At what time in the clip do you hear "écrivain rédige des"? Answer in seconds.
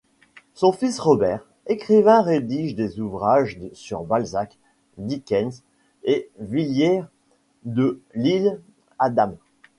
1.67-2.99